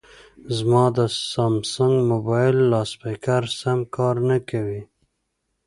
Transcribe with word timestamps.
زما 0.57 0.83
د 0.97 0.99
سامسنګ 1.31 1.95
مبایل 2.11 2.57
لاسپیکر 2.71 3.43
سم 3.59 3.79
کار 3.95 4.15
نه 4.29 4.37
کوي 4.49 4.81